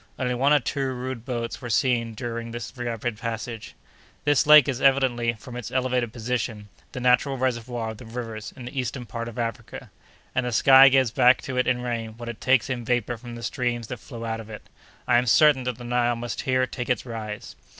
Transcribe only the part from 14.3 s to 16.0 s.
of it. I am certain that the